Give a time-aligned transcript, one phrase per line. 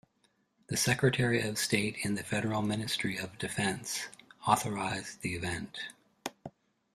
[0.65, 4.07] The Secretary of State in the Federal Ministry of Defence,
[4.47, 5.77] authorized the event.